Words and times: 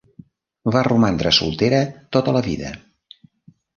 Va 0.75 0.81
romandre 0.87 1.33
soltera 1.39 1.81
tota 2.17 2.37
la 2.39 2.45
vida. 2.49 2.73